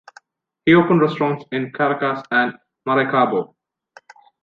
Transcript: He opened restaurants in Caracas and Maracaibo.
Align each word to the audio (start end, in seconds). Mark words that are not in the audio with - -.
He 0.65 0.73
opened 0.73 0.99
restaurants 0.99 1.45
in 1.51 1.71
Caracas 1.71 2.23
and 2.31 2.55
Maracaibo. 2.87 3.55